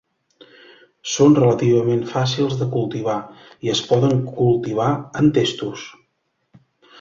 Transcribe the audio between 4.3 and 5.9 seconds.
cultivar en testos.